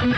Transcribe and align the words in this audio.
Hola 0.00 0.14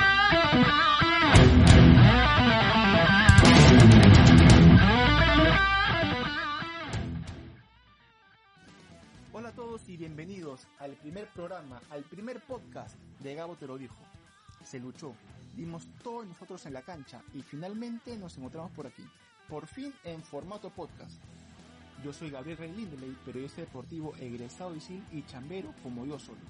a 9.49 9.53
todos 9.55 9.89
y 9.89 9.97
bienvenidos 9.97 10.67
al 10.81 10.97
primer 10.97 11.29
programa, 11.29 11.81
al 11.89 12.03
primer 12.03 12.43
podcast 12.43 12.95
de 13.21 13.35
Gabo 13.35 13.57
Te 13.57 13.67
lo 13.67 13.79
dijo. 13.79 13.97
Se 14.63 14.79
luchó, 14.79 15.15
dimos 15.57 15.89
todos 16.03 16.27
nosotros 16.27 16.67
en 16.67 16.75
la 16.75 16.83
cancha 16.83 17.23
y 17.33 17.41
finalmente 17.41 18.19
nos 18.19 18.37
encontramos 18.37 18.73
por 18.73 18.87
aquí, 18.87 19.07
por 19.49 19.67
fin 19.67 19.95
en 20.05 20.23
formato 20.23 20.69
podcast. 20.69 21.15
Yo 22.05 22.13
soy 22.13 22.29
Gabriel 22.29 22.59
Rey 22.59 22.73
Lindeley, 22.73 23.17
periodista 23.25 23.63
deportivo 23.63 24.13
egresado 24.21 24.75
de 24.75 24.81
SIL 24.81 25.03
y 25.11 25.23
chambero 25.23 25.73
como 25.83 26.05
yo 26.05 26.19
solo. 26.19 26.41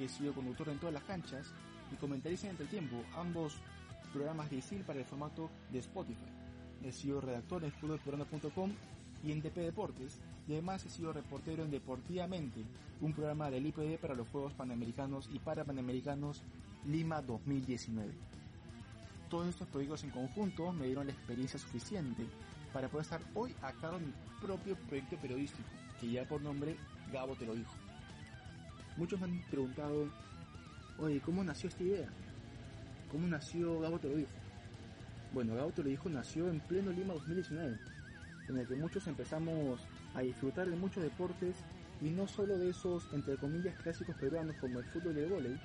He 0.00 0.08
sido 0.08 0.32
conductor 0.32 0.70
en 0.70 0.78
todas 0.78 0.94
las 0.94 1.02
canchas 1.02 1.52
y 1.92 1.96
comentarista 1.96 2.48
en 2.48 2.56
el 2.58 2.68
tiempo 2.68 2.96
ambos 3.16 3.56
programas 4.12 4.50
de 4.50 4.56
ISIL 4.56 4.82
para 4.82 4.98
el 4.98 5.04
formato 5.04 5.50
de 5.70 5.78
Spotify. 5.80 6.30
He 6.82 6.92
sido 6.92 7.20
redactor 7.20 7.64
en 7.64 7.72
fútbolperuano.com 7.72 8.72
y 9.24 9.32
en 9.32 9.42
DP 9.42 9.56
Deportes 9.56 10.20
y 10.46 10.52
además 10.52 10.84
he 10.86 10.90
sido 10.90 11.12
reportero 11.12 11.64
en 11.64 11.70
Deportivamente, 11.70 12.64
un 13.00 13.12
programa 13.12 13.50
del 13.50 13.66
IPD 13.66 13.98
para 14.00 14.14
los 14.14 14.28
Juegos 14.28 14.54
Panamericanos 14.54 15.28
y 15.32 15.38
para 15.38 15.64
Panamericanos 15.64 16.42
Lima 16.86 17.20
2019. 17.20 18.12
Todos 19.28 19.48
estos 19.48 19.68
proyectos 19.68 20.04
en 20.04 20.10
conjunto 20.10 20.72
me 20.72 20.86
dieron 20.86 21.06
la 21.06 21.12
experiencia 21.12 21.58
suficiente 21.58 22.26
para 22.72 22.88
poder 22.88 23.04
estar 23.04 23.20
hoy 23.34 23.54
a 23.62 23.72
cargo 23.72 23.98
de 23.98 24.06
mi 24.06 24.12
propio 24.40 24.76
proyecto 24.88 25.16
periodístico, 25.16 25.68
que 26.00 26.08
lleva 26.08 26.26
por 26.26 26.40
nombre 26.40 26.76
Gabo 27.12 27.34
Te 27.34 27.46
lo 27.46 27.54
dijo. 27.54 27.72
Muchos 28.96 29.20
me 29.20 29.26
han 29.26 29.42
preguntado, 29.50 30.08
oye, 30.98 31.20
¿cómo 31.20 31.44
nació 31.44 31.68
esta 31.68 31.82
idea? 31.82 32.08
¿Cómo 33.10 33.26
nació 33.26 33.80
Gabo 33.80 33.98
Te 33.98 34.08
lo 34.08 34.16
dijo? 34.16 34.30
Bueno, 35.32 35.54
Gabo 35.54 35.70
Te 35.70 35.82
lo 35.82 35.88
dijo 35.88 36.08
nació 36.08 36.48
en 36.48 36.60
pleno 36.60 36.90
Lima 36.90 37.14
2019, 37.14 37.76
en 38.48 38.58
el 38.58 38.66
que 38.66 38.74
muchos 38.74 39.06
empezamos 39.06 39.80
a 40.14 40.20
disfrutar 40.20 40.68
de 40.68 40.76
muchos 40.76 41.02
deportes 41.02 41.56
y 42.00 42.10
no 42.10 42.26
solo 42.26 42.58
de 42.58 42.70
esos, 42.70 43.08
entre 43.12 43.36
comillas, 43.36 43.74
clásicos 43.76 44.14
peruanos 44.16 44.56
como 44.60 44.78
el 44.78 44.84
fútbol 44.84 45.16
y 45.16 45.20
el 45.20 45.28
vóley, 45.28 45.60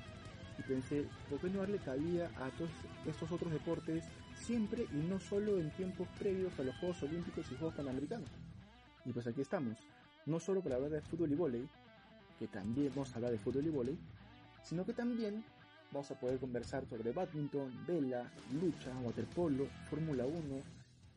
y 0.58 0.62
pensé, 0.64 1.06
¿por 1.30 1.40
qué 1.40 1.50
no 1.50 1.60
darle 1.60 1.80
cabida 1.80 2.30
a 2.38 2.50
todos 2.52 2.70
estos 3.06 3.32
otros 3.32 3.52
deportes 3.52 4.04
siempre 4.36 4.86
y 4.92 4.98
no 4.98 5.20
solo 5.20 5.58
en 5.58 5.72
tiempos 5.72 6.08
previos 6.20 6.58
a 6.60 6.64
los 6.64 6.76
Juegos 6.78 7.02
Olímpicos 7.04 7.46
y 7.52 7.56
Juegos 7.56 7.76
Panamericanos? 7.76 8.30
Y 9.06 9.12
pues 9.12 9.26
aquí 9.28 9.42
estamos, 9.42 9.78
no 10.26 10.40
solo 10.40 10.62
para 10.62 10.76
hablar 10.76 10.92
de 10.92 11.02
fútbol 11.02 11.32
y 11.32 11.36
vóley, 11.36 11.70
que 12.40 12.48
también 12.48 12.92
vamos 12.96 13.12
a 13.12 13.16
hablar 13.16 13.32
de 13.32 13.40
fútbol 13.40 13.66
y 13.66 13.70
vóley, 13.70 13.98
sino 14.64 14.86
que 14.86 14.94
también 14.94 15.44
vamos 15.92 16.10
a 16.12 16.20
poder 16.20 16.40
conversar 16.40 16.86
sobre 16.88 17.12
badminton, 17.12 17.72
vela, 17.86 18.30
lucha, 18.52 18.92
waterpolo, 19.04 19.68
Fórmula 19.90 20.26
1, 20.26 20.40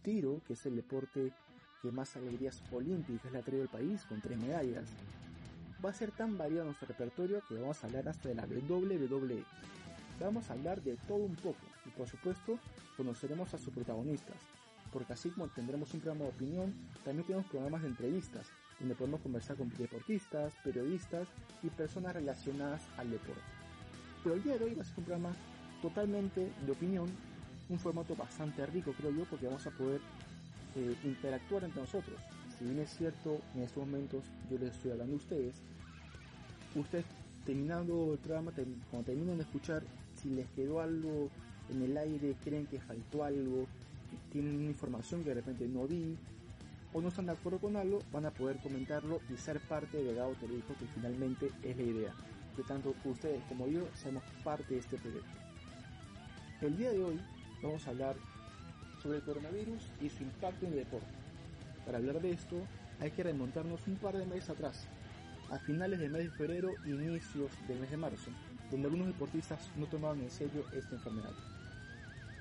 tiro, 0.03 0.43
que 0.47 0.53
es 0.53 0.67
el 0.67 0.77
deporte 0.77 1.33
que 1.81 1.91
más 1.91 2.17
alegrías 2.17 2.63
olímpicas 2.73 3.33
le 3.33 3.39
ha 3.39 3.43
traído 3.43 3.63
al 3.63 3.69
país, 3.69 4.05
con 4.05 4.21
tres 4.21 4.39
medallas. 4.39 4.89
Va 5.85 5.91
a 5.91 5.95
ser 5.95 6.11
tan 6.11 6.37
variado 6.37 6.67
nuestro 6.67 6.89
repertorio 6.89 7.43
que 7.49 7.55
vamos 7.55 7.83
a 7.83 7.87
hablar 7.87 8.09
hasta 8.09 8.29
de 8.29 8.35
la 8.35 8.45
WWE. 8.45 9.45
Vamos 10.21 10.51
a 10.51 10.55
hablar 10.55 10.83
de 10.83 10.97
todo 11.09 11.19
un 11.19 11.37
poco 11.37 11.67
y 11.85 11.91
por 11.91 12.09
supuesto 12.09 12.59
conoceremos 12.97 13.53
a 13.55 13.59
sus 13.59 13.73
protagonistas, 13.73 14.37
porque 14.93 15.13
así 15.13 15.31
como 15.31 15.49
tendremos 15.49 15.93
un 15.93 16.01
programa 16.01 16.25
de 16.25 16.31
opinión, 16.31 16.75
también 17.05 17.27
tenemos 17.27 17.47
programas 17.47 17.83
de 17.83 17.89
entrevistas, 17.89 18.47
donde 18.81 18.95
podemos 18.95 19.21
conversar 19.21 19.57
con 19.57 19.71
deportistas, 19.77 20.53
periodistas 20.63 21.27
y 21.63 21.69
personas 21.69 22.15
relacionadas 22.15 22.83
al 22.97 23.11
deporte. 23.11 23.41
Pero 24.23 24.35
el 24.35 24.43
día 24.43 24.59
de 24.59 24.65
hoy 24.65 24.75
va 24.75 24.83
a 24.83 24.85
ser 24.85 24.99
un 24.99 25.05
programa 25.05 25.33
totalmente 25.81 26.51
de 26.65 26.73
opinión, 26.73 27.09
un 27.69 27.79
formato 27.79 28.15
bastante 28.15 28.65
rico 28.67 28.93
creo 28.97 29.11
yo, 29.11 29.25
porque 29.25 29.47
vamos 29.47 29.67
a 29.67 29.71
poder 29.71 30.01
eh, 30.77 30.95
interactuar 31.05 31.65
entre 31.65 31.81
nosotros. 31.81 32.17
Si 32.59 32.65
bien 32.65 32.79
es 32.79 32.91
cierto, 32.91 33.41
en 33.55 33.63
estos 33.63 33.87
momentos 33.87 34.25
yo 34.51 34.59
les 34.59 34.75
estoy 34.75 34.93
hablando 34.93 35.15
a 35.15 35.17
ustedes, 35.17 35.55
ustedes 36.75 37.05
terminando 37.45 38.13
el 38.13 38.19
programa, 38.19 38.53
cuando 38.91 39.07
terminen 39.07 39.37
de 39.37 39.45
escuchar, 39.45 39.83
si 40.21 40.31
les 40.31 40.47
quedó 40.51 40.81
algo 40.81 41.31
en 41.71 41.83
el 41.83 41.97
aire, 41.97 42.35
creen 42.43 42.67
que 42.67 42.81
faltó 42.81 43.25
algo, 43.25 43.67
tienen 44.33 44.65
información 44.65 45.23
que 45.23 45.31
de 45.31 45.37
repente 45.37 45.67
no 45.69 45.87
di, 45.87 46.17
o 46.97 47.03
no 47.03 47.09
están 47.09 47.27
de 47.27 47.33
acuerdo 47.33 47.59
con 47.59 47.77
algo, 47.77 48.03
van 48.11 48.25
a 48.25 48.31
poder 48.31 48.57
comentarlo 48.57 49.21
y 49.29 49.37
ser 49.37 49.61
parte 49.61 50.03
de 50.03 50.15
Gabo 50.15 50.33
Te 50.41 50.49
lo 50.49 50.55
dijo, 50.55 50.75
que 50.79 50.87
finalmente 50.95 51.53
es 51.63 51.77
la 51.77 51.83
idea, 51.83 52.15
que 52.57 52.63
tanto 52.63 52.95
ustedes 53.05 53.45
como 53.51 53.69
yo 53.69 53.87
seamos 53.95 54.23
parte 54.43 54.73
de 54.73 54.81
este 54.81 54.97
proyecto. 54.97 55.29
El 56.63 56.75
día 56.79 56.91
de 56.93 57.05
hoy 57.05 57.21
vamos 57.63 57.87
a 57.87 57.91
hablar 57.91 58.17
sobre 59.03 59.19
el 59.19 59.25
coronavirus 59.25 59.91
y 60.01 60.09
su 60.09 60.23
impacto 60.23 60.65
en 60.65 60.73
el 60.73 60.79
deporte. 60.79 61.07
Para 61.85 61.99
hablar 61.99 62.19
de 62.23 62.31
esto 62.31 62.57
hay 62.99 63.11
que 63.11 63.25
remontarnos 63.25 63.87
un 63.87 63.97
par 63.97 64.17
de 64.17 64.25
meses 64.25 64.49
atrás, 64.49 64.87
a 65.51 65.59
finales 65.59 66.01
del 66.01 66.11
mes 66.11 66.25
de 66.25 66.31
febrero 66.31 66.71
e 66.87 66.89
inicios 66.89 67.51
del 67.69 67.79
mes 67.79 67.91
de 67.91 67.99
marzo, 67.99 68.31
donde 68.71 68.87
algunos 68.87 69.09
deportistas 69.09 69.61
no 69.77 69.85
tomaban 69.85 70.23
en 70.23 70.31
serio 70.31 70.65
esta 70.73 70.95
enfermedad. 70.95 71.35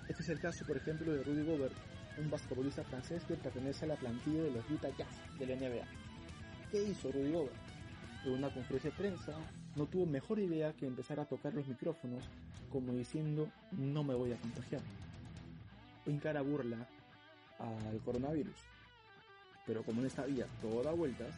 Este 0.08 0.24
es 0.24 0.30
el 0.30 0.40
caso, 0.40 0.66
por 0.66 0.78
ejemplo, 0.78 1.12
de 1.12 1.24
Rudy 1.24 1.44
Gobert, 1.44 1.76
un 2.18 2.30
basquetbolista 2.30 2.84
francés 2.84 3.24
que 3.24 3.36
pertenece 3.36 3.86
a 3.86 3.90
la 3.90 3.96
plantilla 3.96 4.44
de 4.44 4.52
los 4.52 4.70
Utah 4.70 4.96
Jazz 4.98 5.08
de 5.40 5.46
la 5.46 5.56
NBA. 5.56 5.86
¿Qué 6.72 6.84
hizo 6.84 7.12
Rudy 7.12 7.31
Gobert? 7.31 7.56
En 8.26 8.34
una 8.34 8.50
conferencia 8.50 8.90
de 8.90 8.98
prensa 8.98 9.34
no 9.76 9.86
tuvo 9.86 10.06
mejor 10.06 10.40
idea 10.40 10.74
que 10.74 10.88
empezar 10.88 11.20
a 11.20 11.25
tocar 11.25 11.54
los 11.54 11.68
micrófonos 11.68 12.24
como 12.72 12.94
diciendo 12.94 13.50
no 13.72 14.04
me 14.04 14.16
voy 14.16 14.31
a 14.31 14.38
contagiar. 14.38 14.81
En 16.06 16.20
cara 16.20 16.42
burla 16.42 16.88
al 17.59 18.00
coronavirus. 18.04 18.56
Pero 19.66 19.84
como 19.84 20.02
en 20.02 20.08
esta 20.08 20.25
vía 20.25 20.48
todo 20.62 20.84
da 20.84 20.92
vueltas, 20.92 21.34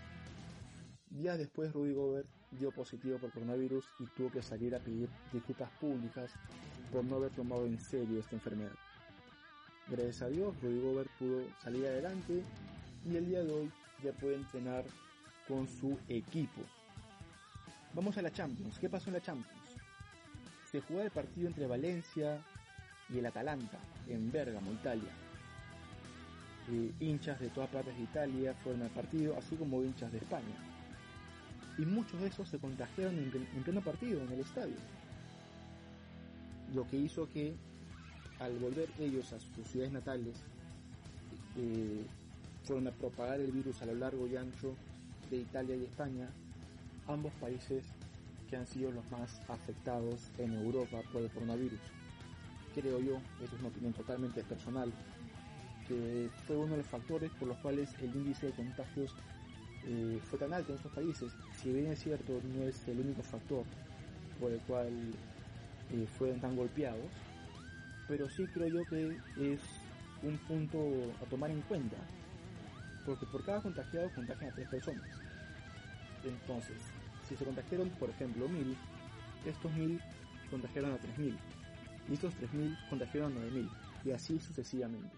días 1.10 1.38
después 1.38 1.74
Rudy 1.74 1.94
Gobert 1.94 2.28
dio 2.52 2.72
positivo 2.72 3.18
por 3.18 3.32
coronavirus 3.32 3.90
y 4.00 4.06
tuvo 4.16 4.32
que 4.32 4.42
salir 4.42 4.76
a 4.76 4.80
pedir 4.80 5.10
disculpas 5.32 5.70
públicas 5.80 6.32
por 6.92 7.04
no 7.04 7.18
haber 7.18 7.32
tomado 7.32 7.66
en 7.66 7.80
serio 7.80 8.20
esta 8.20 8.36
enfermedad. 8.36 8.74
Gracias 9.90 10.22
a 10.22 10.28
Dios, 10.28 10.54
Rudy 10.62 10.82
Gobert 10.82 11.10
pudo 11.18 11.44
salir 11.64 11.86
adelante 11.86 12.44
y 13.06 13.16
el 13.16 13.26
día 13.26 13.42
de 13.42 13.54
hoy 13.54 13.72
ya 14.04 14.12
puede 14.12 14.36
entrenar 14.36 14.84
con 15.48 15.66
su 15.66 15.98
equipo. 16.10 16.62
Vamos 17.94 18.18
a 18.18 18.22
la 18.22 18.30
Champions. 18.30 18.78
¿Qué 18.80 18.90
pasó 18.90 19.10
en 19.10 19.14
la 19.14 19.22
Champions? 19.22 19.78
Se 20.70 20.82
jugó 20.82 21.02
el 21.02 21.10
partido 21.10 21.48
entre 21.48 21.68
Valencia 21.68 22.44
y 23.10 23.20
el 23.20 23.26
Atalanta 23.28 23.80
en 24.10 24.30
Bergamo, 24.30 24.74
Italia. 24.74 25.10
Eh, 26.70 26.92
hinchas 27.00 27.40
de 27.40 27.48
todas 27.48 27.70
partes 27.70 27.96
de 27.96 28.04
Italia 28.04 28.54
fueron 28.56 28.82
al 28.82 28.90
partido, 28.90 29.38
así 29.38 29.56
como 29.56 29.82
hinchas 29.82 30.12
de 30.12 30.18
España. 30.18 30.58
Y 31.78 31.86
muchos 31.86 32.20
de 32.20 32.28
esos 32.28 32.50
se 32.50 32.60
contagiaron 32.60 33.18
en 33.18 33.64
pleno 33.64 33.82
partido, 33.82 34.22
en 34.22 34.34
el 34.34 34.42
estadio. 34.42 34.76
Lo 36.76 36.86
que 36.90 36.98
hizo 36.98 37.30
que 37.30 37.56
al 38.40 38.58
volver 38.60 38.90
ellos 39.00 39.34
a 39.34 39.40
sus 39.40 39.68
ciudades 39.68 39.94
natales, 39.94 40.36
eh, 41.58 42.06
fueron 42.64 42.88
a 42.88 42.92
propagar 42.92 43.40
el 43.40 43.52
virus 43.52 43.82
a 43.82 43.86
lo 43.86 43.96
largo 43.96 44.28
y 44.28 44.36
ancho 44.36 44.76
de 45.30 45.38
Italia 45.38 45.76
y 45.76 45.86
España, 45.86 46.30
ambos 47.08 47.34
países 47.34 47.84
que 48.50 48.58
han 48.58 48.68
sido 48.68 48.92
los 48.92 49.10
más 49.12 49.40
afectados 49.50 50.30
en 50.38 50.54
Europa 50.54 51.02
por 51.12 51.22
el 51.22 51.30
coronavirus. 51.30 51.80
Creo 52.76 53.00
yo, 53.00 53.18
eso 53.44 53.56
es 53.56 53.60
una 53.60 53.70
opinión 53.70 53.94
totalmente 53.94 54.44
personal, 54.44 54.92
que 55.88 56.30
fue 56.46 56.58
uno 56.58 56.72
de 56.72 56.78
los 56.78 56.86
factores 56.86 57.32
por 57.40 57.48
los 57.48 57.58
cuales 57.58 57.90
el 58.02 58.16
índice 58.16 58.48
de 58.48 58.52
contagios 58.54 59.14
eh, 59.86 60.20
fue 60.30 60.38
tan 60.38 60.54
alto 60.54 60.72
en 60.72 60.78
estos 60.78 60.92
países. 60.92 61.32
Si 61.62 61.72
bien 61.72 61.88
es 61.88 62.00
cierto, 62.00 62.40
no 62.56 62.64
es 62.64 62.88
el 62.88 63.00
único 63.00 63.24
factor 63.24 63.64
por 64.40 64.52
el 64.52 64.60
cual 64.62 64.92
eh, 65.92 66.08
fueron 66.18 66.40
tan 66.40 66.56
golpeados, 66.56 67.10
pero 68.08 68.30
sí 68.30 68.48
creo 68.48 68.68
yo 68.68 68.86
que 68.86 69.16
es 69.38 69.60
un 70.24 70.38
punto 70.48 70.80
a 71.22 71.26
tomar 71.26 71.52
en 71.52 71.62
cuenta, 71.62 71.98
porque 73.06 73.26
por 73.26 73.44
cada 73.44 73.62
contagiado 73.62 74.10
contagian 74.10 74.50
a 74.50 74.54
tres 74.54 74.68
personas. 74.68 75.04
Entonces, 76.24 76.78
si 77.28 77.36
se 77.36 77.46
contagiaron, 77.46 77.90
por 77.92 78.10
ejemplo, 78.10 78.48
mil, 78.48 78.76
estos 79.46 79.72
mil 79.74 80.00
contagiaron 80.50 80.94
a 80.94 80.98
tres 80.98 81.18
mil, 81.18 81.38
y 82.10 82.14
estos 82.14 82.34
tres 82.36 82.52
mil 82.54 82.76
contagiaron 82.90 83.32
a 83.32 83.36
nueve 83.36 83.52
mil, 83.52 83.70
y 84.04 84.12
así 84.12 84.40
sucesivamente. 84.40 85.16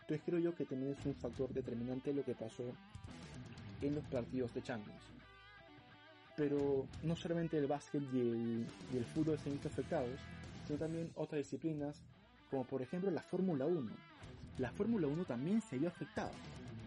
Entonces 0.00 0.22
creo 0.26 0.38
yo 0.38 0.54
que 0.54 0.66
también 0.66 0.92
es 0.98 1.06
un 1.06 1.14
factor 1.14 1.52
determinante 1.54 2.12
lo 2.12 2.24
que 2.24 2.34
pasó 2.34 2.64
en 3.80 3.94
los 3.94 4.04
partidos 4.04 4.52
de 4.52 4.62
Champions. 4.62 5.00
Pero 6.36 6.86
no 7.02 7.16
solamente 7.16 7.56
el 7.56 7.66
básquet 7.66 8.02
y 8.12 8.20
el, 8.20 8.66
y 8.92 8.96
el 8.96 9.04
fútbol 9.04 9.38
se 9.38 9.48
han 9.48 9.54
visto 9.54 9.68
afectados, 9.68 10.20
sino 10.66 10.78
también 10.78 11.10
otras 11.14 11.38
disciplinas, 11.38 11.96
como 12.50 12.64
por 12.64 12.82
ejemplo 12.82 13.10
la 13.10 13.22
Fórmula 13.22 13.66
1. 13.66 13.90
La 14.58 14.70
Fórmula 14.70 15.06
1 15.06 15.24
también 15.24 15.60
se 15.60 15.78
vio 15.78 15.88
afectada. 15.88 16.32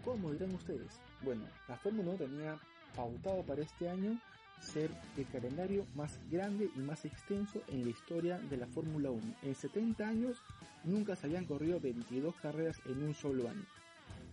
¿Cómo 0.06 0.32
dirán 0.32 0.54
ustedes? 0.56 1.00
Bueno, 1.22 1.44
la 1.68 1.76
Fórmula 1.76 2.12
1 2.12 2.18
tenía 2.18 2.60
pautado 2.96 3.44
para 3.44 3.62
este 3.62 3.90
año 3.90 4.20
ser 4.62 4.90
el 5.18 5.28
calendario 5.28 5.86
más 5.96 6.20
grande 6.32 6.70
y 6.76 6.80
más 6.80 7.06
extenso 7.06 7.62
en 7.68 7.84
la 7.84 7.90
historia 7.90 8.40
de 8.40 8.58
la 8.58 8.68
Fórmula 8.68 9.12
1. 9.12 9.22
En 9.44 9.56
70 9.56 10.08
años 10.08 10.42
nunca 10.84 11.16
se 11.16 11.28
habían 11.28 11.46
corrido 11.46 11.80
22 11.80 12.36
carreras 12.36 12.80
en 12.86 13.04
un 13.04 13.14
solo 13.14 13.50
año. 13.50 13.66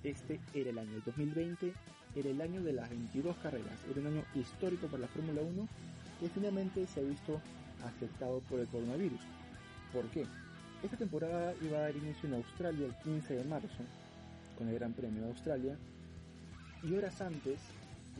Este 0.02 0.40
era 0.54 0.70
el 0.70 0.78
año 0.78 1.02
2020, 1.04 1.74
era 2.14 2.28
el 2.28 2.40
año 2.40 2.62
de 2.62 2.72
las 2.72 2.88
22 2.90 3.36
carreras, 3.38 3.78
era 3.90 4.00
un 4.00 4.06
año 4.06 4.24
histórico 4.34 4.86
para 4.86 5.02
la 5.02 5.08
Fórmula 5.08 5.40
1 5.42 5.68
que 6.20 6.28
finalmente 6.28 6.86
se 6.86 7.00
ha 7.00 7.02
visto 7.02 7.40
afectado 7.84 8.40
por 8.48 8.60
el 8.60 8.68
coronavirus. 8.68 9.20
¿Por 9.92 10.04
qué? 10.06 10.26
Esta 10.84 10.98
temporada 10.98 11.54
iba 11.62 11.78
a 11.78 11.80
dar 11.80 11.96
inicio 11.96 12.28
en 12.28 12.34
Australia 12.34 12.84
el 12.84 12.94
15 12.96 13.36
de 13.36 13.44
marzo, 13.44 13.82
con 14.58 14.68
el 14.68 14.74
Gran 14.74 14.92
Premio 14.92 15.22
de 15.22 15.28
Australia, 15.28 15.78
y 16.82 16.94
horas 16.94 17.22
antes 17.22 17.58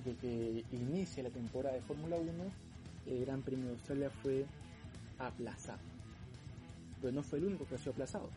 de 0.03 0.15
que 0.15 0.65
inicie 0.73 1.23
la 1.23 1.29
temporada 1.29 1.75
de 1.75 1.83
Fórmula 1.83 2.17
1, 2.17 2.33
el 3.07 3.27
Gran 3.27 3.43
Premio 3.43 3.67
de 3.67 3.73
Australia 3.73 4.09
fue 4.23 4.47
aplazado. 5.19 5.81
Pero 7.03 7.13
no 7.13 7.23
fue 7.23 7.39
el 7.39 7.45
único 7.45 7.67
que 7.67 7.75
ha 7.75 7.79
sido 7.79 7.93
aplazado. 7.93 8.31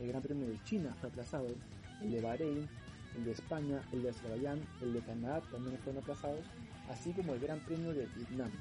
El 0.00 0.08
Gran 0.08 0.22
Premio 0.22 0.48
de 0.48 0.58
China 0.64 0.96
fue 0.98 1.10
aplazado, 1.10 1.48
el 2.00 2.10
de 2.10 2.20
Bahrein, 2.22 2.66
el 3.14 3.24
de 3.26 3.32
España, 3.32 3.82
el 3.92 4.02
de 4.02 4.08
Azerbaiyán, 4.08 4.58
el 4.80 4.94
de 4.94 5.00
Canadá 5.00 5.42
también 5.50 5.76
fueron 5.84 6.02
aplazados, 6.02 6.46
así 6.88 7.12
como 7.12 7.34
el 7.34 7.40
Gran 7.40 7.60
Premio 7.60 7.92
de 7.92 8.06
Vietnam. 8.16 8.52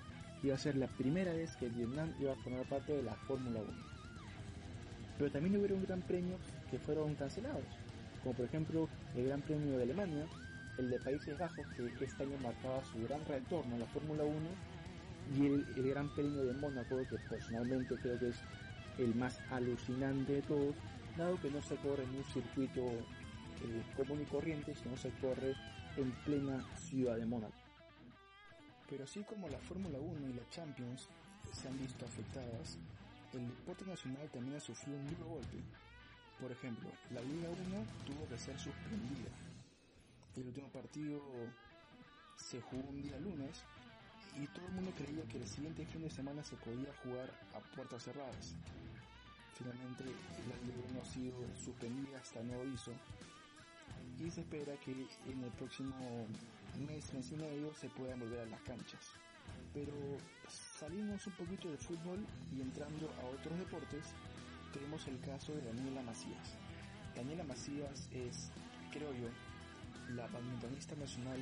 Iba 0.43 0.55
a 0.55 0.57
ser 0.57 0.75
la 0.75 0.87
primera 0.87 1.31
vez 1.31 1.55
que 1.55 1.69
Vietnam 1.69 2.13
iba 2.19 2.33
a 2.33 2.43
formar 2.43 2.67
parte 2.67 2.91
de 2.91 3.03
la 3.03 3.13
Fórmula 3.13 3.61
1. 3.61 3.88
Pero 5.19 5.31
también 5.31 5.57
hubo 5.57 5.75
un 5.75 5.85
gran 5.85 6.01
premio 6.01 6.37
que 6.71 6.79
fueron 6.79 7.13
cancelados, 7.15 7.65
como 8.23 8.35
por 8.35 8.45
ejemplo 8.45 8.87
el 9.15 9.25
Gran 9.25 9.41
Premio 9.41 9.77
de 9.77 9.83
Alemania, 9.83 10.25
el 10.77 10.89
de 10.89 10.97
Países 10.97 11.37
Bajos, 11.37 11.67
que 11.75 12.05
este 12.05 12.23
año 12.23 12.37
marcaba 12.41 12.81
su 12.85 13.03
gran 13.03 13.23
retorno 13.25 13.75
a 13.75 13.79
la 13.79 13.85
Fórmula 13.87 14.23
1, 14.23 14.35
y 15.37 15.45
el, 15.45 15.89
Gran 15.89 16.07
Premio 16.15 16.45
de 16.45 16.53
Mónaco, 16.53 16.97
que 17.09 17.17
personalmente 17.29 17.95
creo 17.97 18.17
que 18.17 18.29
es 18.29 18.37
el 18.97 19.13
más 19.13 19.39
alucinante 19.51 20.33
de 20.33 20.41
todos, 20.41 20.73
dado 21.17 21.39
que 21.41 21.51
no 21.51 21.61
se 21.61 21.75
corre 21.75 22.03
en 22.03 22.15
un 22.15 22.23
circuito 22.23 22.81
eh, 22.81 23.83
común 23.97 24.21
y 24.21 24.25
corriente, 24.25 24.73
sino 24.73 24.95
se 24.95 25.09
corre 25.19 25.53
en 25.97 26.11
plena 26.23 26.63
ciudad 26.77 27.17
de 27.17 27.25
Mónaco. 27.25 27.53
Pero 28.89 29.03
así 29.03 29.21
como 29.23 29.49
la 29.49 29.59
Fórmula 29.59 29.99
1 29.99 30.29
y 30.29 30.33
la 30.33 30.49
Champions 30.49 31.09
se 31.51 31.67
han 31.67 31.77
visto 31.77 32.05
afectadas, 32.05 32.77
el 33.33 33.47
deporte 33.47 33.85
nacional 33.85 34.29
también 34.31 34.57
ha 34.57 34.59
sufrido 34.59 34.97
un 34.97 35.07
duro 35.07 35.25
golpe. 35.25 35.57
Por 36.39 36.51
ejemplo, 36.51 36.89
la 37.11 37.21
Liga 37.21 37.49
1 37.49 37.85
tuvo 38.05 38.27
que 38.29 38.37
ser 38.37 38.57
suspendida 38.57 39.29
el 40.39 40.47
último 40.47 40.67
partido 40.69 41.21
se 42.37 42.61
jugó 42.61 42.89
un 42.89 43.01
día 43.01 43.19
lunes 43.19 43.63
y 44.35 44.47
todo 44.47 44.65
el 44.67 44.73
mundo 44.73 44.91
creía 44.97 45.23
que 45.25 45.37
el 45.37 45.47
siguiente 45.47 45.85
fin 45.85 46.01
de 46.01 46.09
semana 46.09 46.43
se 46.43 46.55
podía 46.57 46.93
jugar 47.03 47.29
a 47.53 47.75
puertas 47.75 48.03
cerradas. 48.03 48.55
Finalmente 49.57 50.05
la 50.05 50.55
Liga 50.65 50.87
no 50.93 51.01
ha 51.01 51.05
sido 51.05 51.35
suspendida 51.63 52.19
hasta 52.19 52.41
nuevo 52.43 52.61
aviso 52.61 52.93
y 54.19 54.29
se 54.31 54.41
espera 54.41 54.73
que 54.77 54.91
en 54.91 55.43
el 55.43 55.51
próximo 55.51 55.95
mes, 56.87 57.13
mes 57.13 57.31
y 57.31 57.35
medio 57.35 57.73
se 57.73 57.89
puedan 57.89 58.19
volver 58.19 58.39
a 58.41 58.45
las 58.45 58.61
canchas. 58.61 59.01
Pero 59.73 59.93
salimos 60.79 61.25
un 61.27 61.33
poquito 61.33 61.69
del 61.69 61.77
fútbol 61.77 62.19
y 62.55 62.61
entrando 62.61 63.09
a 63.21 63.25
otros 63.25 63.57
deportes, 63.57 64.05
tenemos 64.73 65.07
el 65.07 65.19
caso 65.19 65.53
de 65.53 65.61
Daniela 65.61 66.01
Macías. 66.01 66.57
Daniela 67.15 67.43
Macías 67.43 68.09
es, 68.11 68.51
creo 68.91 69.13
yo, 69.13 69.29
la 70.15 70.27
badmintonista 70.27 70.95
nacional 70.95 71.39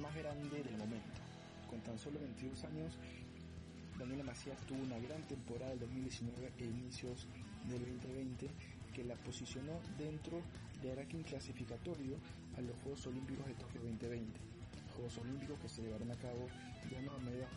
más 0.00 0.14
grande 0.14 0.62
del 0.62 0.76
momento. 0.76 1.20
Con 1.68 1.80
tan 1.80 1.98
solo 1.98 2.18
22 2.20 2.64
años, 2.64 2.98
Daniela 3.98 4.24
Macías 4.24 4.58
tuvo 4.66 4.82
una 4.82 4.98
gran 4.98 5.22
temporada 5.28 5.70
del 5.70 5.80
2019 5.80 6.52
e 6.58 6.64
inicios 6.64 7.26
del 7.68 7.84
2020 7.84 8.48
que 8.94 9.04
la 9.04 9.14
posicionó 9.16 9.80
dentro 9.98 10.40
del 10.82 10.96
ranking 10.96 11.22
clasificatorio 11.22 12.16
a 12.56 12.60
los 12.60 12.76
Juegos 12.82 13.06
Olímpicos 13.06 13.46
de 13.46 13.54
Tokio 13.54 13.80
2020. 13.82 14.40
Juegos 14.94 15.18
Olímpicos 15.18 15.58
que 15.60 15.68
se 15.68 15.82
llevarán 15.82 16.10
a 16.10 16.16
cabo 16.16 16.48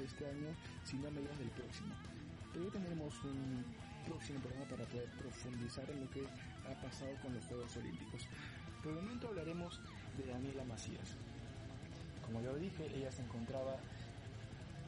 de 0.02 0.08
este 0.08 0.26
año, 0.26 0.50
sino 0.84 1.08
a 1.08 1.12
mediados 1.12 1.38
del 1.38 1.50
próximo. 1.50 1.94
Pero 2.52 2.66
hoy 2.66 2.72
tendremos 2.72 3.14
un 3.24 3.64
próximo 4.06 4.40
programa 4.40 4.66
para 4.66 4.86
poder 4.86 5.10
profundizar 5.12 5.90
en 5.90 6.02
lo 6.02 6.10
que 6.10 6.26
ha 6.26 6.82
pasado 6.82 7.14
con 7.22 7.34
los 7.34 7.46
Juegos 7.46 7.78
Olímpicos. 7.78 8.28
Por 8.84 8.94
el 8.94 9.02
momento 9.02 9.28
hablaremos 9.28 9.80
de 10.18 10.26
Daniela 10.26 10.66
Macías. 10.66 11.16
Como 12.26 12.42
ya 12.42 12.54
dije, 12.54 12.90
ella 12.96 13.12
se 13.12 13.22
encontraba 13.22 13.78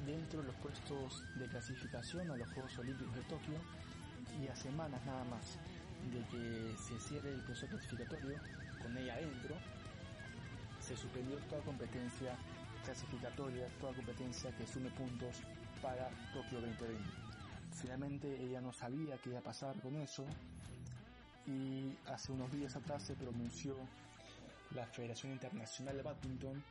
dentro 0.05 0.41
de 0.41 0.47
los 0.47 0.55
puestos 0.57 1.23
de 1.37 1.47
clasificación 1.47 2.31
a 2.31 2.35
los 2.35 2.49
Juegos 2.51 2.77
Olímpicos 2.79 3.15
de 3.15 3.21
Tokio 3.23 3.59
y 4.41 4.47
a 4.47 4.55
semanas 4.55 5.05
nada 5.05 5.23
más 5.25 5.59
de 6.11 6.19
que 6.27 6.75
se 6.77 6.99
cierre 6.99 7.31
el 7.33 7.41
proceso 7.41 7.67
clasificatorio 7.67 8.35
con 8.81 8.97
ella 8.97 9.13
adentro, 9.13 9.55
se 10.79 10.97
suspendió 10.97 11.37
toda 11.49 11.61
competencia 11.61 12.35
clasificatoria, 12.83 13.67
toda 13.79 13.93
competencia 13.93 14.55
que 14.55 14.67
sume 14.67 14.89
puntos 14.91 15.41
para 15.81 16.09
Tokio 16.33 16.61
2020. 16.61 17.03
Finalmente 17.71 18.41
ella 18.41 18.61
no 18.61 18.71
sabía 18.71 19.17
qué 19.17 19.29
iba 19.29 19.39
a 19.39 19.43
pasar 19.43 19.79
con 19.81 19.95
eso 19.95 20.25
y 21.47 21.97
hace 22.05 22.31
unos 22.31 22.51
días 22.51 22.75
atrás 22.75 23.03
se 23.03 23.15
pronunció 23.15 23.75
la 24.75 24.85
Federación 24.85 25.33
Internacional 25.33 25.97
de 25.97 26.03
Badminton 26.03 26.63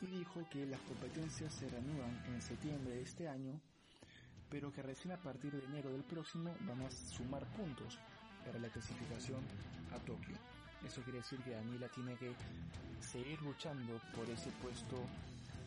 y 0.00 0.06
dijo 0.06 0.42
que 0.50 0.66
las 0.66 0.80
competencias 0.80 1.52
se 1.54 1.68
reanudan 1.68 2.22
en 2.26 2.40
septiembre 2.40 2.94
de 2.94 3.02
este 3.02 3.28
año, 3.28 3.60
pero 4.48 4.72
que 4.72 4.82
recién 4.82 5.12
a 5.12 5.18
partir 5.18 5.52
de 5.52 5.64
enero 5.64 5.90
del 5.92 6.04
próximo 6.04 6.54
van 6.60 6.82
a 6.82 6.90
sumar 6.90 7.46
puntos 7.52 7.98
para 8.44 8.58
la 8.58 8.68
clasificación 8.68 9.40
a 9.94 9.98
Tokio. 9.98 10.36
Eso 10.86 11.02
quiere 11.02 11.18
decir 11.18 11.38
que 11.40 11.50
Daniela 11.50 11.88
tiene 11.88 12.16
que 12.16 12.34
seguir 13.00 13.40
luchando 13.42 14.00
por 14.14 14.28
ese 14.30 14.50
puesto 14.62 14.96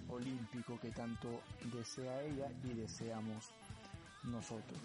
olímpico 0.09 0.79
que 0.79 0.91
tanto 0.91 1.41
desea 1.73 2.21
ella 2.23 2.47
y 2.63 2.73
deseamos 2.73 3.49
nosotros. 4.23 4.79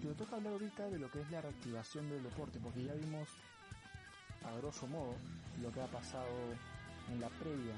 Pero 0.00 0.14
toca 0.14 0.36
hablar 0.36 0.52
ahorita 0.54 0.88
de 0.88 0.98
lo 0.98 1.10
que 1.10 1.20
es 1.20 1.30
la 1.30 1.40
reactivación 1.40 2.08
del 2.08 2.22
deporte, 2.22 2.58
porque 2.62 2.84
ya 2.84 2.94
vimos 2.94 3.28
a 4.44 4.56
grosso 4.58 4.86
modo 4.86 5.14
lo 5.62 5.72
que 5.72 5.80
ha 5.80 5.86
pasado 5.86 6.28
en 7.12 7.20
la 7.20 7.28
previa 7.28 7.74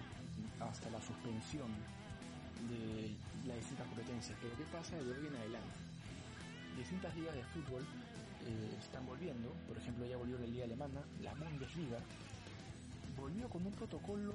hasta 0.61 0.91
la 0.91 1.01
suspensión 1.01 1.69
de 2.69 3.15
las 3.47 3.57
distintas 3.57 3.87
competencias. 3.87 4.37
Pero 4.43 4.57
¿qué 4.57 4.65
pasa 4.65 4.97
de 4.97 5.11
hoy 5.11 5.27
en 5.27 5.37
adelante? 5.37 5.79
Distintas 6.77 7.15
ligas 7.17 7.35
de 7.35 7.45
fútbol 7.45 7.83
eh, 8.47 8.77
están 8.79 9.07
volviendo, 9.07 9.53
por 9.67 9.77
ejemplo 9.77 10.07
ya 10.07 10.17
volvió 10.17 10.39
la 10.39 10.47
liga 10.47 10.65
alemana, 10.65 11.01
la 11.23 11.35
Bundesliga, 11.35 11.99
volvió 13.17 13.49
con 13.49 13.67
un 13.67 13.73
protocolo 13.73 14.35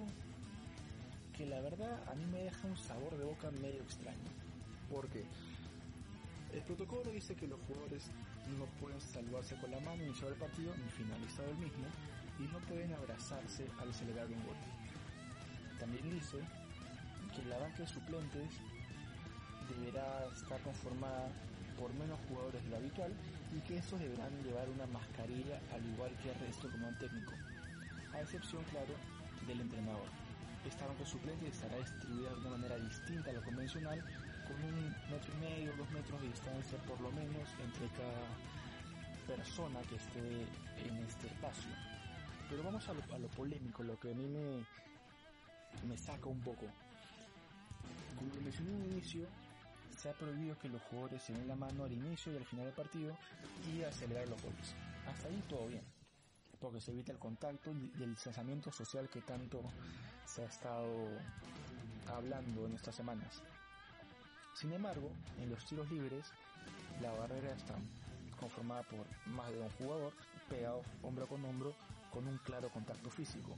que 1.37 1.45
la 1.45 1.59
verdad 1.61 1.99
a 2.09 2.15
mí 2.15 2.25
me 2.31 2.43
deja 2.43 2.67
un 2.67 2.77
sabor 2.77 3.17
de 3.17 3.25
boca 3.25 3.49
medio 3.51 3.81
extraño. 3.81 4.29
Porque 4.89 5.23
el 6.53 6.61
protocolo 6.61 7.09
dice 7.11 7.35
que 7.35 7.47
los 7.47 7.59
jugadores 7.67 8.03
no 8.59 8.65
pueden 8.79 9.01
saludarse 9.01 9.55
con 9.55 9.71
la 9.71 9.79
mano 9.79 10.03
iniciado 10.03 10.33
el 10.33 10.39
partido 10.39 10.73
ni 10.77 10.89
finalizado 10.91 11.49
el 11.49 11.57
mismo 11.57 11.85
y 12.39 12.43
no 12.43 12.59
pueden 12.69 12.93
abrazarse 12.93 13.65
al 13.81 13.93
celebrar 13.93 14.27
un 14.27 14.43
gol. 14.45 14.55
También 15.79 16.09
dice 16.11 16.37
que 17.35 17.49
la 17.49 17.57
banca 17.57 17.79
de 17.79 17.87
suplentes 17.87 18.49
deberá 19.69 20.27
estar 20.35 20.61
conformada 20.61 21.29
por 21.79 21.91
menos 21.95 22.19
jugadores 22.29 22.63
de 22.63 22.69
lo 22.69 22.77
habitual 22.77 23.11
y 23.57 23.59
que 23.61 23.77
estos 23.77 23.99
deberán 23.99 24.31
llevar 24.43 24.69
una 24.69 24.85
mascarilla 24.87 25.59
al 25.73 25.83
igual 25.85 26.11
que 26.21 26.29
el 26.29 26.39
resto 26.39 26.69
como 26.69 26.89
un 26.89 26.95
técnico, 26.95 27.33
a 28.13 28.21
excepción, 28.21 28.63
claro, 28.65 28.93
del 29.47 29.61
entrenador. 29.61 30.22
Esta 30.65 30.87
banca 30.87 31.03
de 31.03 31.09
suplentes 31.09 31.53
estará 31.53 31.77
distribuida 31.77 32.29
de 32.29 32.39
una 32.39 32.49
manera 32.51 32.77
distinta 32.77 33.29
a 33.29 33.33
lo 33.33 33.43
convencional, 33.43 34.01
con 34.47 34.55
un 34.63 34.89
metro 35.11 35.33
y 35.33 35.41
medio, 35.41 35.75
dos 35.77 35.89
metros 35.91 36.21
de 36.21 36.27
distancia 36.27 36.77
por 36.87 36.99
lo 37.01 37.11
menos 37.11 37.49
entre 37.61 37.87
cada 37.89 38.27
persona 39.27 39.81
que 39.83 39.95
esté 39.95 40.45
en 40.87 40.97
este 41.05 41.27
espacio. 41.27 41.69
Pero 42.49 42.63
vamos 42.63 42.87
a 42.87 42.93
lo, 42.93 43.27
polémico, 43.29 43.83
lo 43.83 43.99
que 43.99 44.11
a 44.11 44.13
mí 44.13 44.27
me, 44.27 44.65
me 45.87 45.97
saca 45.97 46.27
un 46.27 46.39
poco. 46.41 46.65
Como 48.17 48.33
lo 48.35 48.41
mencioné 48.41 48.69
en 48.69 48.75
un 48.75 48.85
inicio, 48.91 49.27
se 49.97 50.09
ha 50.09 50.13
prohibido 50.13 50.57
que 50.59 50.69
los 50.69 50.81
jugadores 50.83 51.23
se 51.23 51.33
den 51.33 51.47
la 51.47 51.55
mano 51.55 51.85
al 51.85 51.91
inicio 51.91 52.33
y 52.33 52.37
al 52.37 52.45
final 52.45 52.65
del 52.65 52.73
partido 52.73 53.17
y 53.73 53.83
acelerar 53.83 54.27
los 54.27 54.41
golpes. 54.41 54.73
Hasta 55.07 55.27
ahí 55.27 55.43
todo 55.49 55.67
bien, 55.67 55.83
porque 56.59 56.79
se 56.79 56.91
evita 56.91 57.11
el 57.11 57.19
contacto 57.19 57.71
y 57.71 58.03
el 58.03 58.11
distanciamiento 58.11 58.71
social 58.71 59.09
que 59.09 59.21
tanto 59.21 59.61
se 60.25 60.43
ha 60.43 60.45
estado 60.45 60.87
hablando 62.15 62.65
en 62.65 62.75
estas 62.75 62.95
semanas. 62.95 63.41
Sin 64.53 64.71
embargo, 64.73 65.09
en 65.41 65.49
los 65.49 65.65
tiros 65.65 65.89
libres, 65.91 66.31
la 67.01 67.11
barrera 67.13 67.51
está 67.53 67.75
conformada 68.39 68.83
por 68.83 69.05
más 69.31 69.49
de 69.51 69.59
un 69.59 69.69
jugador 69.71 70.13
pegados 70.49 70.85
hombro 71.01 71.27
con 71.27 71.43
hombro 71.45 71.73
con 72.11 72.27
un 72.27 72.37
claro 72.39 72.69
contacto 72.69 73.09
físico. 73.09 73.55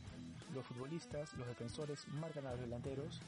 Los 0.54 0.66
futbolistas, 0.66 1.34
los 1.34 1.48
defensores 1.48 2.08
marcan 2.08 2.48
a 2.48 2.52
los 2.52 2.62
delanteros 2.62 3.20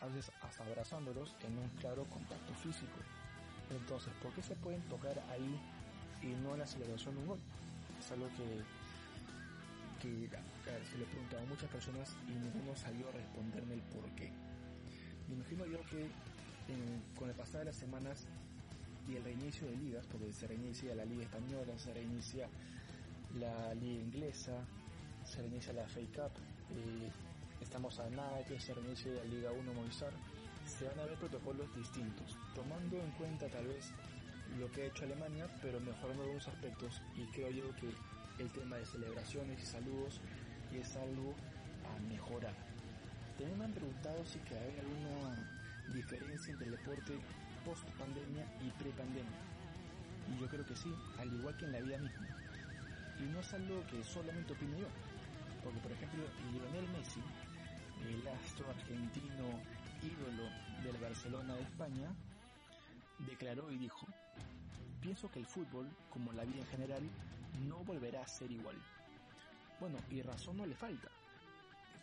a 0.00 0.06
veces 0.06 0.30
hasta 0.42 0.64
abrazándolos 0.64 1.34
en 1.42 1.58
un 1.58 1.68
claro 1.80 2.04
contacto 2.04 2.54
físico. 2.54 2.98
Entonces, 3.70 4.12
¿por 4.22 4.32
qué 4.32 4.42
se 4.42 4.54
pueden 4.56 4.80
tocar 4.82 5.20
ahí 5.30 5.60
y 6.22 6.26
no 6.44 6.52
en 6.52 6.60
la 6.60 6.66
celebración 6.66 7.14
de 7.16 7.20
un 7.22 7.26
gol? 7.28 7.38
Es 7.98 8.12
algo 8.12 8.28
que, 8.36 8.62
que 10.02 10.30
se 10.90 10.98
le 10.98 11.04
preguntaba 11.06 11.42
a 11.42 11.46
muchas 11.46 11.70
personas 11.70 12.16
y 12.28 12.32
ninguno 12.32 12.74
salió 12.76 13.08
a 13.08 13.12
responderme 13.12 13.74
el 13.74 13.82
por 13.82 14.08
qué. 14.14 14.32
Me 15.28 15.34
imagino 15.34 15.66
yo 15.66 15.80
que 15.86 16.08
con 17.16 17.28
el 17.28 17.34
pasar 17.34 17.60
de 17.60 17.66
las 17.66 17.76
semanas 17.76 18.26
y 19.08 19.16
el 19.16 19.24
reinicio 19.24 19.68
de 19.68 19.76
ligas, 19.76 20.06
porque 20.06 20.32
se 20.32 20.46
reinicia 20.46 20.94
la 20.94 21.04
Liga 21.04 21.22
Española, 21.22 21.78
se 21.78 21.94
reinicia 21.94 22.48
la 23.38 23.74
Liga 23.74 24.02
Inglesa, 24.02 24.64
se 25.24 25.42
reinicia 25.42 25.72
la 25.72 25.86
FA 25.88 26.00
Cup, 26.14 26.32
eh, 26.74 27.10
estamos 27.60 27.98
a 28.00 28.10
nada 28.10 28.44
que 28.44 28.58
se 28.58 28.74
reinicie 28.74 29.14
la 29.14 29.24
Liga 29.24 29.52
1 29.52 29.74
Movistar, 29.74 30.12
se 30.66 30.86
van 30.88 30.98
a 30.98 31.04
ver 31.04 31.16
protocolos 31.18 31.74
distintos, 31.76 32.36
tomando 32.54 33.00
en 33.00 33.10
cuenta 33.12 33.46
tal 33.48 33.68
vez 33.68 33.92
lo 34.58 34.70
que 34.72 34.82
ha 34.82 34.86
hecho 34.86 35.04
Alemania, 35.04 35.48
pero 35.62 35.78
mejorando 35.80 36.22
algunos 36.22 36.48
aspectos 36.48 37.00
y 37.16 37.24
creo 37.26 37.50
yo 37.50 37.74
que 37.76 37.90
el 38.42 38.50
tema 38.50 38.76
de 38.76 38.86
celebraciones 38.86 39.62
y 39.62 39.66
saludos 39.66 40.20
es 40.72 40.96
algo 40.96 41.34
a 41.84 42.00
mejorar. 42.10 42.54
También 43.38 43.58
me 43.58 43.64
han 43.64 43.72
preguntado 43.72 44.24
si 44.24 44.38
que 44.40 44.54
hay 44.58 44.78
alguna 44.78 45.36
diferencia 45.92 46.52
entre 46.52 46.66
el 46.66 46.72
deporte 46.72 47.12
post 47.64 47.84
pandemia 47.98 48.44
y 48.62 48.70
pre 48.78 48.90
pandemia. 48.90 49.40
Y 50.28 50.40
yo 50.40 50.48
creo 50.48 50.66
que 50.66 50.76
sí, 50.76 50.92
al 51.18 51.32
igual 51.32 51.56
que 51.56 51.66
en 51.66 51.72
la 51.72 51.80
vida 51.80 51.98
misma. 51.98 52.26
Y 53.18 53.22
no 53.32 53.40
es 53.40 53.52
algo 53.54 53.84
que 53.90 54.02
solamente 54.04 54.52
opino 54.52 54.76
yo. 54.78 54.88
Porque 55.62 55.80
por 55.80 55.92
ejemplo, 55.92 56.22
Lionel 56.52 56.88
Messi, 56.90 57.20
el 58.06 58.26
astro 58.28 58.70
argentino 58.70 59.60
ídolo 60.02 60.48
del 60.84 60.96
Barcelona 61.00 61.54
de 61.54 61.62
España, 61.62 62.08
declaró 63.18 63.70
y 63.70 63.78
dijo, 63.78 64.06
pienso 65.00 65.30
que 65.30 65.38
el 65.38 65.46
fútbol, 65.46 65.88
como 66.10 66.32
la 66.32 66.44
vida 66.44 66.60
en 66.60 66.66
general, 66.66 67.02
no 67.68 67.78
volverá 67.84 68.22
a 68.22 68.28
ser 68.28 68.50
igual. 68.50 68.76
Bueno, 69.80 69.98
y 70.10 70.22
razón 70.22 70.56
no 70.56 70.66
le 70.66 70.74
falta 70.74 71.08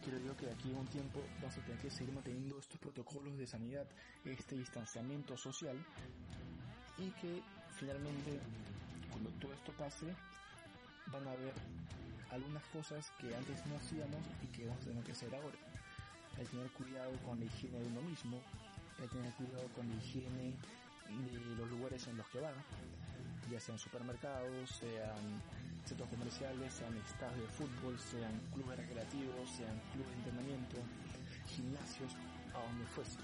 creo 0.04 0.20
yo 0.20 0.36
que 0.36 0.46
de 0.48 0.52
aquí 0.52 0.74
a 0.74 0.80
un 0.80 0.88
tiempo 0.88 1.22
vamos 1.42 1.58
a 1.58 1.62
tener 1.62 1.80
que 1.80 1.90
seguir 1.90 2.14
manteniendo 2.14 2.60
estos 2.60 2.80
protocolos 2.80 3.38
de 3.38 3.48
sanidad, 3.48 3.88
este 4.26 4.58
distanciamiento 4.58 5.38
social 5.38 5.78
y 6.98 7.10
que 7.22 7.42
finalmente 7.80 8.40
cuando 9.12 9.30
todo 9.40 9.54
esto 9.54 9.72
pase 9.74 10.14
van 11.08 11.28
a 11.28 11.32
haber 11.32 11.54
algunas 12.32 12.64
cosas 12.66 13.12
que 13.20 13.34
antes 13.36 13.66
no 13.68 13.78
hacíamos 13.78 14.22
y 14.44 14.48
que 14.48 14.66
vamos 14.66 14.82
a 14.84 14.88
tener 14.88 15.04
que 15.04 15.12
hacer 15.12 15.34
ahora. 15.36 15.58
Que 16.36 16.46
tener 16.46 16.68
cuidado 16.72 17.12
con 17.24 17.40
la 17.40 17.46
higiene 17.46 17.80
de 17.80 17.86
uno 17.86 18.02
mismo, 18.02 18.42
que 18.98 19.08
tener 19.08 19.32
cuidado 19.34 19.68
con 19.76 19.88
la 19.88 19.96
higiene 19.96 20.56
de 21.10 21.56
los 21.56 21.70
lugares 21.70 22.08
en 22.08 22.18
los 22.18 22.28
que 22.30 22.40
va, 22.40 22.52
ya 23.52 23.60
sean 23.60 23.78
supermercados, 23.78 24.70
sean 24.72 25.42
centros 25.86 26.10
comerciales, 26.10 26.74
sean 26.74 26.96
estadios 26.98 27.42
de 27.42 27.48
fútbol, 27.54 28.00
sean 28.00 28.34
clubes 28.54 28.78
recreativos, 28.78 29.50
sean 29.52 29.76
clubes 29.92 30.10
de 30.10 30.18
entrenamiento, 30.24 30.78
gimnasios, 31.48 32.12
a 32.56 32.64
donde 32.64 32.86
fuese. 32.86 33.20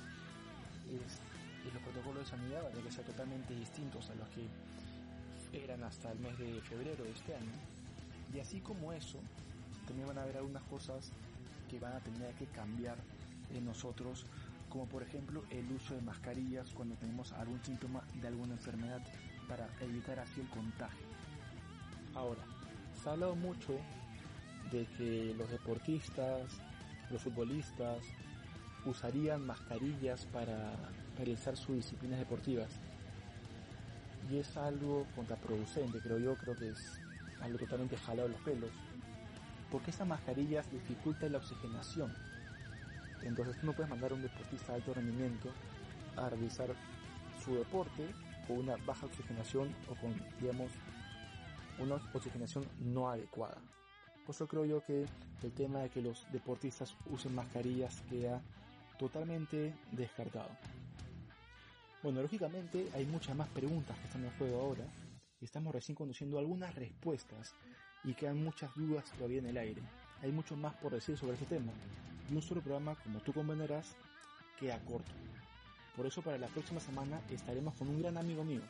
y 0.90 1.72
los 1.72 1.84
protocolos 1.84 2.24
de 2.24 2.30
sanidad 2.30 2.64
van 2.64 2.72
a 2.72 2.84
que 2.84 2.92
ser 2.92 3.06
totalmente 3.06 3.54
distintos 3.54 4.10
a 4.10 4.16
los 4.16 4.28
que 4.30 4.48
eran 5.54 5.84
hasta 5.84 6.12
el 6.12 6.20
mes 6.20 6.38
de 6.38 6.62
febrero 6.62 7.04
de 7.04 7.12
este 7.12 7.36
año. 7.36 7.52
Y 8.34 8.40
así 8.40 8.60
como 8.60 8.94
eso, 8.94 9.20
también 9.88 10.08
van 10.08 10.18
a 10.20 10.24
haber 10.24 10.38
algunas 10.38 10.64
cosas 10.64 11.12
que 11.70 11.80
van 11.80 11.94
a 11.94 12.00
tener 12.00 12.34
que 12.36 12.46
cambiar 12.48 12.98
en 13.54 13.66
nosotros, 13.66 14.26
como 14.70 14.86
por 14.86 15.04
ejemplo 15.04 15.44
el 15.50 15.72
uso 15.72 15.96
de 15.96 16.02
mascarillas 16.02 16.70
cuando 16.74 16.96
tenemos 16.96 17.32
algún 17.34 17.64
síntoma 17.64 18.04
de 18.22 18.28
alguna 18.28 18.54
enfermedad 18.54 19.02
para 19.48 19.68
evitar 19.82 20.20
así 20.20 20.42
el 20.42 20.50
contagio. 20.50 21.09
Ahora, 22.20 22.42
se 23.02 23.08
ha 23.08 23.14
hablado 23.14 23.34
mucho 23.34 23.80
de 24.74 24.86
que 24.98 25.34
los 25.38 25.50
deportistas, 25.50 26.52
los 27.10 27.22
futbolistas, 27.22 28.00
usarían 28.86 29.46
mascarillas 29.46 30.26
para 30.26 30.74
realizar 31.16 31.56
sus 31.56 31.78
disciplinas 31.78 32.20
deportivas. 32.20 32.68
Y 34.30 34.36
es 34.36 34.58
algo 34.58 35.08
contraproducente, 35.16 36.00
creo 36.00 36.20
yo, 36.20 36.36
creo 36.36 36.58
que 36.58 36.72
es 36.72 37.00
algo 37.42 37.58
totalmente 37.58 37.96
jalado 37.96 38.28
de 38.28 38.34
los 38.34 38.44
pelos. 38.44 38.72
Porque 39.72 39.92
esas 39.92 40.06
mascarillas 40.06 40.70
dificultan 40.70 41.32
la 41.32 41.38
oxigenación. 41.38 42.14
Entonces 43.24 43.56
tú 43.62 43.66
no 43.66 43.72
puedes 43.72 43.90
mandar 43.90 44.12
a 44.12 44.16
un 44.16 44.24
deportista 44.24 44.74
de 44.74 44.80
alto 44.80 44.94
rendimiento 44.94 45.50
a 46.18 46.28
realizar 46.28 46.68
su 47.46 47.56
deporte 47.56 48.10
con 48.46 48.58
una 48.58 48.76
baja 48.86 49.06
oxigenación 49.06 49.74
o 49.88 49.96
con, 49.96 50.14
digamos, 50.42 50.70
una 51.80 51.96
oxigenación 52.14 52.66
no 52.80 53.10
adecuada. 53.10 53.62
Por 54.26 54.36
eso 54.36 54.48
creo 54.48 54.66
yo 54.66 54.84
que 54.86 55.06
el 55.44 55.52
tema 55.54 55.80
de 55.80 55.90
que 55.90 56.02
los 56.02 56.26
deportistas 56.32 56.96
usen 57.10 57.34
mascarillas 57.34 58.02
queda 58.10 58.42
totalmente 58.98 59.74
descartado. 59.92 60.50
Bueno, 62.04 62.22
lógicamente 62.22 62.90
hay 62.94 63.06
muchas 63.06 63.36
más 63.36 63.50
preguntas 63.50 63.98
que 63.98 64.06
están 64.06 64.24
en 64.24 64.32
juego 64.38 64.62
ahora 64.62 64.86
y 65.42 65.46
estamos 65.46 65.74
recién 65.74 65.96
conociendo 65.96 66.38
algunas 66.38 66.76
respuestas 66.76 67.54
y 68.04 68.14
quedan 68.14 68.44
muchas 68.44 68.74
dudas 68.76 69.12
todavía 69.18 69.40
en 69.40 69.48
el 69.48 69.58
aire. 69.58 69.82
Hay 70.22 70.32
mucho 70.32 70.56
más 70.56 70.76
por 70.76 70.94
decir 70.94 71.18
sobre 71.18 71.34
este 71.34 71.46
tema 71.46 71.72
y 72.30 72.36
un 72.36 72.42
solo 72.42 72.62
programa, 72.62 72.96
como 73.04 73.20
tú 73.20 73.34
comprenderás, 73.34 73.96
queda 74.60 74.80
corto. 74.86 75.12
Por 75.96 76.06
eso 76.06 76.22
para 76.22 76.38
la 76.38 76.48
próxima 76.48 76.80
semana 76.80 77.20
estaremos 77.30 77.74
con 77.76 77.90
un 77.90 78.02
gran 78.02 78.18
amigo 78.18 78.44
mío, 78.44 78.62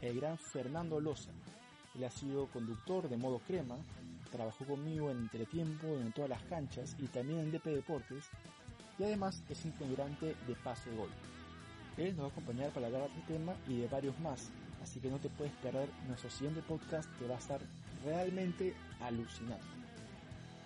el 0.00 0.20
gran 0.20 0.38
Fernando 0.38 1.00
Loza, 1.00 1.32
él 1.96 2.04
ha 2.04 2.10
sido 2.10 2.46
conductor 2.48 3.08
de 3.08 3.16
modo 3.16 3.38
crema, 3.40 3.76
trabajó 4.30 4.64
conmigo 4.64 5.10
en 5.10 5.28
Teletiempo, 5.28 5.86
en 5.86 6.12
todas 6.12 6.30
las 6.30 6.42
canchas 6.42 6.96
y 6.98 7.06
también 7.06 7.40
en 7.40 7.52
DP 7.52 7.66
Deportes, 7.66 8.24
y 8.98 9.04
además 9.04 9.42
es 9.48 9.64
integrante 9.64 10.34
de 10.46 10.54
Pase 10.62 10.90
Gol. 10.94 11.10
Él 11.96 12.14
nos 12.16 12.24
va 12.24 12.28
a 12.28 12.32
acompañar 12.32 12.70
para 12.70 12.86
hablar 12.86 13.02
de 13.02 13.08
este 13.08 13.32
tema 13.32 13.54
y 13.68 13.78
de 13.78 13.88
varios 13.88 14.18
más, 14.20 14.50
así 14.82 15.00
que 15.00 15.10
no 15.10 15.18
te 15.18 15.30
puedes 15.30 15.52
perder 15.54 15.88
nuestro 16.06 16.30
siguiente 16.30 16.62
podcast 16.62 17.08
que 17.18 17.26
va 17.26 17.36
a 17.36 17.38
estar 17.38 17.60
realmente 18.04 18.74
alucinante. 19.00 19.64